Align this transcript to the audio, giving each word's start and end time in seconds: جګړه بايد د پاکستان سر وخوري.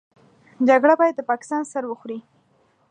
جګړه 0.67 0.93
بايد 0.99 1.15
د 1.17 1.21
پاکستان 1.31 1.61
سر 1.71 1.83
وخوري. 1.87 2.19